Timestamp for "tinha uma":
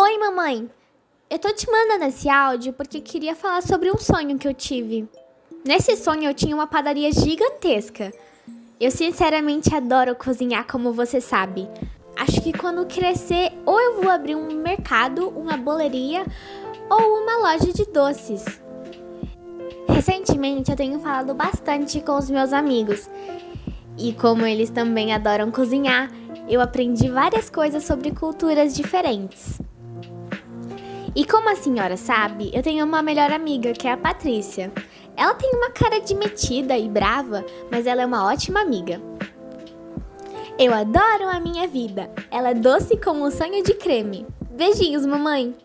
6.34-6.66